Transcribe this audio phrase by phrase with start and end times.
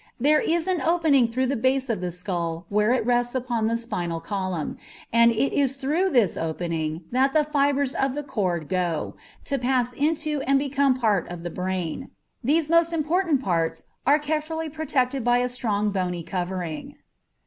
[0.19, 3.77] There is an opening through the base of the skull where it rests upon the
[3.77, 4.79] spinal column,
[5.13, 9.93] and it is through this opening that the fibres of the cord go, to pass
[9.93, 12.09] into and become a part of the brain.
[12.43, 16.95] These most important parts are carefully protected by a strong bony covering.